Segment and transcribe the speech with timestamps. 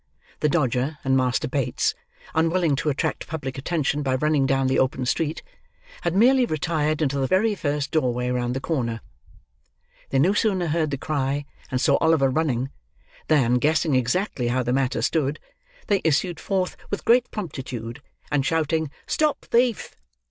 [0.39, 1.93] The Dodger and Master Bates,
[2.33, 5.43] unwilling to attract public attention by running down the open street,
[6.01, 9.01] had merely retired into the very first doorway round the corner.
[10.09, 12.71] They no sooner heard the cry, and saw Oliver running,
[13.27, 15.39] than, guessing exactly how the matter stood,
[15.85, 19.95] they issued forth with great promptitude; and, shouting "Stop thief!"